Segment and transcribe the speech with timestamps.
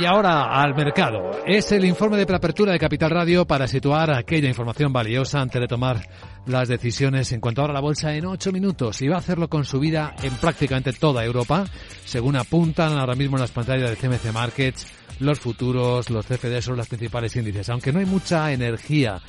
[0.00, 1.32] Y ahora al mercado.
[1.44, 5.66] Es el informe de preapertura de Capital Radio para situar aquella información valiosa antes de
[5.66, 6.00] tomar
[6.46, 9.02] las decisiones en cuanto a la bolsa en ocho minutos.
[9.02, 11.64] Y va a hacerlo con subida en prácticamente toda Europa,
[12.04, 14.86] según apuntan ahora mismo en las pantallas de CMC Markets,
[15.18, 17.68] los futuros, los CFD son los principales índices.
[17.68, 19.20] Aunque no hay mucha energía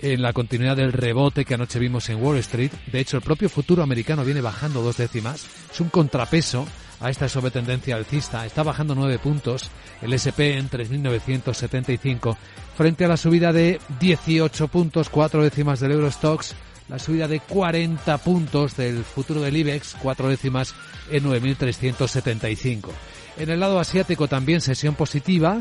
[0.00, 2.72] en la continuidad del rebote que anoche vimos en Wall Street.
[2.90, 5.46] De hecho, el propio futuro americano viene bajando dos décimas.
[5.70, 6.66] Es un contrapeso
[7.04, 8.46] a esta sobretendencia alcista.
[8.46, 12.36] Está bajando nueve puntos el SP en 3.975
[12.76, 16.54] frente a la subida de 18 puntos, cuatro décimas del Eurostox,
[16.88, 20.74] la subida de 40 puntos del futuro del IBEX, cuatro décimas
[21.10, 22.88] en 9.375.
[23.36, 25.58] En el lado asiático también sesión positiva,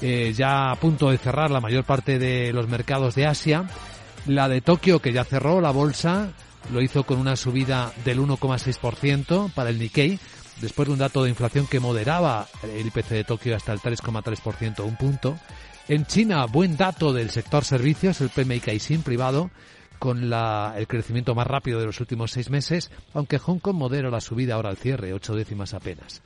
[0.00, 3.64] eh, ya a punto de cerrar la mayor parte de los mercados de Asia.
[4.26, 6.30] La de Tokio, que ya cerró la bolsa,
[6.72, 10.18] lo hizo con una subida del 1,6% para el Nikkei,
[10.60, 14.84] después de un dato de inflación que moderaba el IPC de Tokio hasta el 3,3%,
[14.84, 15.38] un punto.
[15.88, 19.50] En China, buen dato del sector servicios, el PMI Caixin privado,
[20.04, 24.10] con la, el crecimiento más rápido de los últimos seis meses, aunque Hong Kong modera
[24.10, 26.20] la subida ahora al cierre, ocho décimas apenas.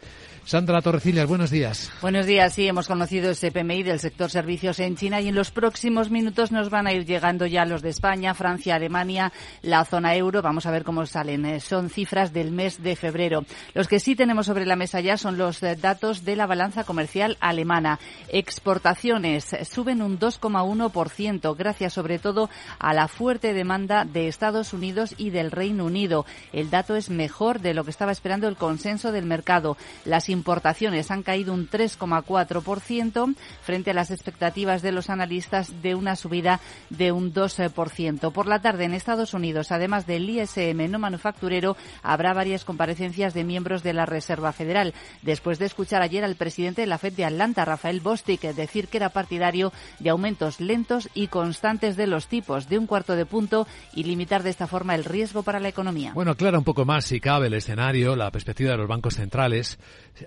[0.44, 1.92] Sandra Torrecillas, buenos días.
[2.00, 5.50] Buenos días, sí, hemos conocido ese PMI del sector servicios en China y en los
[5.50, 10.16] próximos minutos nos van a ir llegando ya los de España, Francia, Alemania, la zona
[10.16, 10.40] euro.
[10.40, 11.44] Vamos a ver cómo salen.
[11.44, 13.44] Eh, son cifras del mes de febrero.
[13.74, 16.84] Los que sí tenemos sobre la mesa ya son los eh, datos de la balanza
[16.84, 18.00] comercial alemana.
[18.28, 25.28] Exportaciones suben un 2,1% gracias sobre todo a la fuerte demanda de Estados Unidos y
[25.28, 26.24] del Reino Unido.
[26.54, 29.76] El dato es mejor de lo que estaba esperando el consenso del mercado.
[30.06, 36.16] Las importaciones han caído un 3,4% frente a las expectativas de los analistas de una
[36.16, 38.32] subida de un 2%.
[38.32, 43.44] Por la tarde en Estados Unidos, además del ISM no manufacturero, habrá varias comparecencias de
[43.44, 44.94] miembros de la Reserva Federal.
[45.20, 48.96] Después de escuchar ayer al presidente de la FED de Atlanta, Rafael Bostic, decir que
[48.96, 53.47] era partidario de aumentos lentos y constantes de los tipos de un cuarto de punto
[53.94, 56.12] y limitar de esta forma el riesgo para la economía.
[56.14, 59.78] Bueno, aclara un poco más si cabe el escenario, la perspectiva de los bancos centrales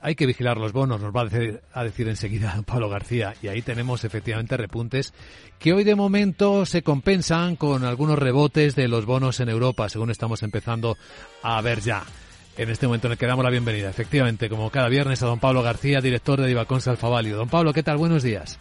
[0.02, 3.34] hay que vigilar los bonos, nos va a decir, a decir enseguida Pablo García.
[3.42, 5.14] Y ahí tenemos efectivamente repuntes
[5.59, 10.12] que hoy de momento se compensan con algunos rebotes de los bonos en Europa, según
[10.12, 10.98] estamos empezando
[11.44, 12.03] a ver ya.
[12.58, 16.02] En este momento le damos la bienvenida, efectivamente, como cada viernes, a don Pablo García,
[16.02, 17.38] director de Divacons Alfavalio.
[17.38, 17.98] Don Pablo, ¿qué tal?
[17.98, 18.59] Buenos días.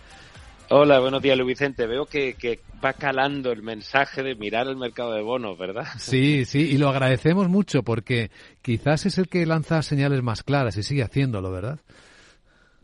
[0.73, 1.89] Hola, buenos días, Luis Vicente.
[1.89, 5.85] Veo que, que, va calando el mensaje de mirar el mercado de bonos, ¿verdad?
[5.99, 8.31] Sí, sí, y lo agradecemos mucho porque
[8.63, 11.81] quizás es el que lanza señales más claras y sigue haciéndolo, ¿verdad?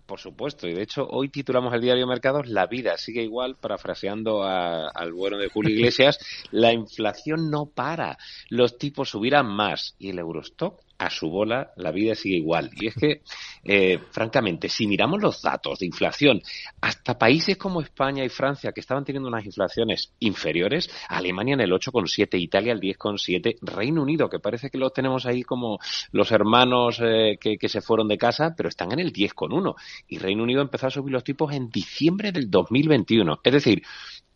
[0.04, 4.42] Por supuesto, y de hecho hoy titulamos el diario Mercados La vida sigue igual, parafraseando
[4.42, 6.18] al bueno de Julio Iglesias,
[6.50, 11.90] la inflación no para, los tipos subirán más y el Eurostock a su bola, la
[11.90, 12.70] vida sigue igual.
[12.74, 13.22] Y es que,
[13.64, 16.40] eh, francamente, si miramos los datos de inflación,
[16.80, 21.72] hasta países como España y Francia, que estaban teniendo unas inflaciones inferiores, Alemania en el
[21.72, 25.78] 8,7, Italia el 10,7, Reino Unido, que parece que los tenemos ahí como
[26.12, 29.74] los hermanos eh, que, que, se fueron de casa, pero están en el 10,1.
[30.08, 33.40] Y Reino Unido empezó a subir los tipos en diciembre del 2021.
[33.42, 33.82] Es decir,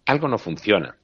[0.04, 0.99] algo no funciona.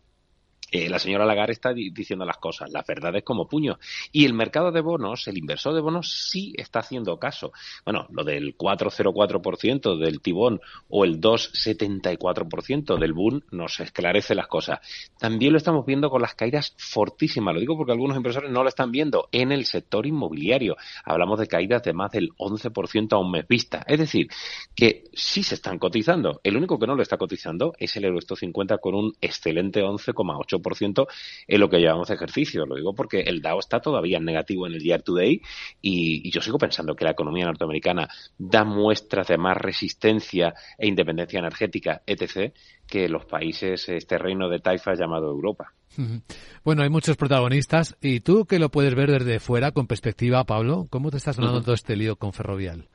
[0.71, 3.79] Eh, la señora Lagarde está diciendo las cosas, las verdades como puño.
[4.13, 7.53] Y el mercado de bonos, el inversor de bonos, sí está haciendo caso.
[7.85, 14.81] Bueno, lo del 4,04% del tibón o el 2,74% del boom nos esclarece las cosas.
[15.19, 17.55] También lo estamos viendo con las caídas fortísimas.
[17.55, 20.77] Lo digo porque algunos inversores no lo están viendo en el sector inmobiliario.
[21.05, 23.85] Hablamos de caídas de más del 11% a un mes vista.
[23.87, 24.29] Es decir,
[24.75, 26.41] que sí se están cotizando.
[26.43, 30.56] El único que no lo está cotizando es el Eurostock 50 con un excelente 11,8
[30.77, 31.09] ciento
[31.47, 32.67] en lo que llevamos de ejercicio.
[32.67, 35.41] Lo digo porque el DAO está todavía en negativo en el year to day
[35.81, 41.39] y, yo sigo pensando que la economía norteamericana da muestras de más resistencia e independencia
[41.39, 42.53] energética, etc.,
[42.87, 45.73] que los países, este reino de taifa llamado Europa.
[46.63, 50.87] Bueno, hay muchos protagonistas y tú que lo puedes ver desde fuera con perspectiva, Pablo,
[50.91, 52.89] ¿cómo te estás sonando todo este lío con Ferrovial?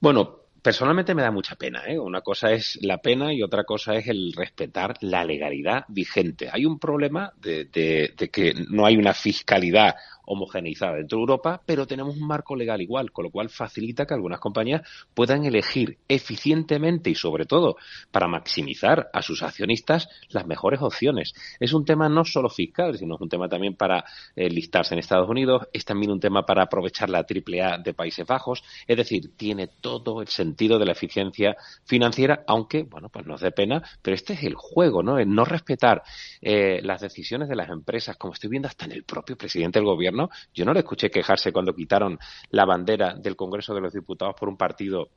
[0.00, 1.82] Bueno, personalmente me da mucha pena.
[1.86, 1.98] ¿eh?
[1.98, 6.48] Una cosa es la pena y otra cosa es el respetar la legalidad vigente.
[6.52, 9.96] Hay un problema de, de que no hay una fiscalidad
[10.30, 14.14] homogeneizada dentro de Europa, pero tenemos un marco legal igual, con lo cual facilita que
[14.14, 14.82] algunas compañías
[15.12, 17.76] puedan elegir eficientemente y sobre todo
[18.12, 21.34] para maximizar a sus accionistas las mejores opciones.
[21.58, 24.04] Es un tema no solo fiscal, sino es un tema también para
[24.36, 28.24] eh, listarse en Estados Unidos, es también un tema para aprovechar la AAA de Países
[28.24, 33.40] Bajos, es decir, tiene todo el sentido de la eficiencia financiera, aunque, bueno, pues nos
[33.40, 35.18] dé pena, pero este es el juego, ¿no?
[35.18, 36.02] El no respetar
[36.40, 39.86] eh, las decisiones de las empresas, como estoy viendo hasta en el propio presidente del
[39.86, 40.19] gobierno,
[40.52, 42.18] yo no le escuché quejarse cuando quitaron
[42.50, 45.08] la bandera del Congreso de los Diputados por un partido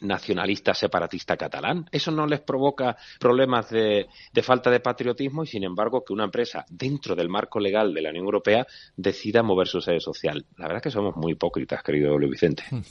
[0.00, 1.86] nacionalista separatista catalán.
[1.90, 4.06] Eso no les provoca problemas de,
[4.42, 8.10] falta de patriotismo y, sin embargo, que una empresa dentro del marco legal de la
[8.10, 8.66] Unión Europea
[8.96, 10.44] decida mover su sede social.
[10.56, 12.64] La verdad es que somos muy hipócritas, querido Luis Vicente.
[12.70, 12.82] Hmm.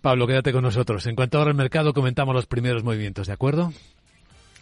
[0.00, 1.06] Pablo, quédate con nosotros.
[1.06, 3.72] En cuanto ahora al mercado, comentamos los primeros movimientos, ¿de acuerdo?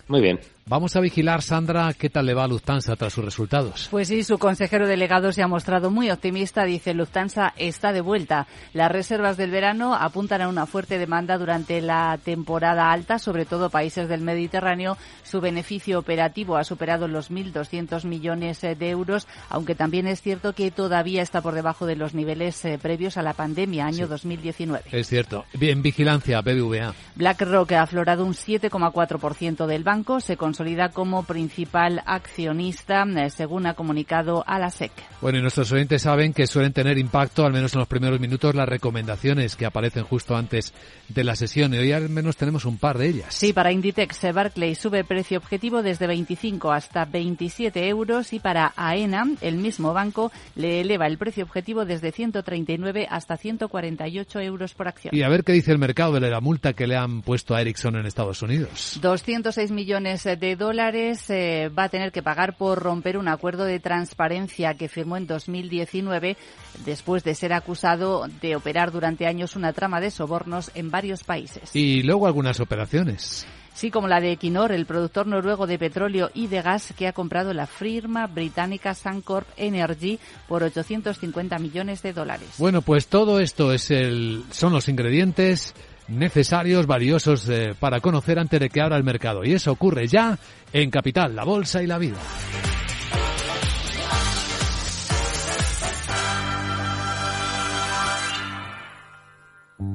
[0.06, 0.38] Muy bien.
[0.64, 3.88] Vamos a vigilar, Sandra, qué tal le va a Lufthansa tras sus resultados.
[3.90, 6.64] Pues sí, su consejero delegado se ha mostrado muy optimista.
[6.64, 8.46] Dice, Lufthansa está de vuelta.
[8.72, 13.70] Las reservas del verano apuntan a una fuerte demanda durante la temporada alta, sobre todo
[13.70, 14.96] países del Mediterráneo.
[15.24, 20.70] Su beneficio operativo ha superado los 1.200 millones de euros, aunque también es cierto que
[20.70, 24.84] todavía está por debajo de los niveles eh, previos a la pandemia, año 2019.
[24.92, 25.44] Es cierto.
[25.54, 26.94] Bien, vigilancia, BBVA.
[27.16, 30.20] BlackRock ha aflorado un 7,4% del banco.
[30.20, 34.92] Se consolida como principal accionista, eh, según ha comunicado a la SEC.
[35.22, 38.54] Bueno, y nuestros oyentes saben que suelen tener impacto, al menos en los primeros minutos,
[38.54, 40.74] las recomendaciones que aparecen justo antes
[41.08, 41.72] de la sesión.
[41.72, 43.34] Y hoy al menos tenemos un par de ellas.
[43.34, 48.74] Sí, para Inditex, eh, Barclay sube precio objetivo desde 25 hasta 27 euros y para
[48.76, 54.86] AENA, el mismo banco, le eleva el precio objetivo desde 139 hasta 148 euros por
[54.86, 55.14] acción.
[55.14, 57.62] Y a ver qué dice el mercado de la multa que le han puesto a
[57.62, 58.98] Ericsson en Estados Unidos.
[59.00, 63.78] 206 millones de dólares eh, va a tener que pagar por romper un acuerdo de
[63.78, 66.36] transparencia que firmó en 2019
[66.84, 71.70] después de ser acusado de operar durante años una trama de sobornos en varios países.
[71.76, 73.46] Y luego algunas operaciones.
[73.72, 77.12] Sí, como la de Equinor, el productor noruego de petróleo y de gas que ha
[77.12, 80.18] comprado la firma británica Suncorp Energy
[80.48, 82.48] por 850 millones de dólares.
[82.58, 85.72] Bueno, pues todo esto es el, son los ingredientes
[86.08, 89.44] necesarios, valiosos eh, para conocer antes de que abra el mercado.
[89.44, 90.38] Y eso ocurre ya
[90.72, 92.18] en Capital, la Bolsa y la Vida.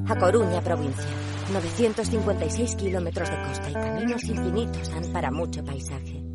[0.10, 1.06] A Coruña, provincia.
[1.52, 6.27] 956 kilómetros de costa y caminos infinitos dan para mucho paisaje.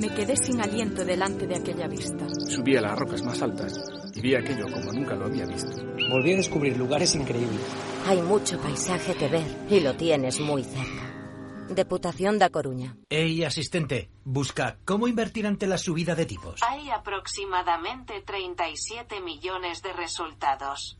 [0.00, 2.26] Me quedé sin aliento delante de aquella vista.
[2.48, 3.78] Subí a las rocas más altas
[4.14, 5.76] y vi aquello como nunca lo había visto.
[6.08, 7.60] Volví a descubrir lugares increíbles.
[8.06, 11.10] Hay mucho paisaje que ver y lo tienes muy cerca.
[11.68, 12.96] Deputación da Coruña.
[13.10, 16.62] Ey, asistente, busca cómo invertir ante la subida de tipos.
[16.62, 20.99] Hay aproximadamente 37 millones de resultados.